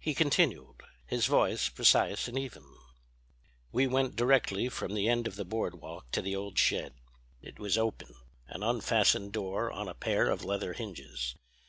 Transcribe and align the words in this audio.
He 0.00 0.12
continued, 0.12 0.82
his 1.06 1.26
voice 1.26 1.68
precise 1.68 2.26
and 2.26 2.36
even 2.36 2.64
"We 3.70 3.86
went 3.86 4.16
directly 4.16 4.68
from 4.68 4.92
the 4.92 5.06
end 5.08 5.28
of 5.28 5.36
the 5.36 5.44
Boardwalk 5.44 6.10
to 6.10 6.20
the 6.20 6.34
old 6.34 6.58
shed; 6.58 6.94
it 7.40 7.60
was 7.60 7.78
open, 7.78 8.12
an 8.48 8.64
unfastened 8.64 9.32
door 9.32 9.70
on 9.70 9.86
a 9.86 9.94
pair 9.94 10.30
of 10.30 10.42
leather 10.44 10.72
hinges. 10.72 11.36